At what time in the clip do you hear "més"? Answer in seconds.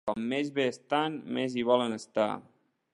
0.29-0.47, 1.37-1.59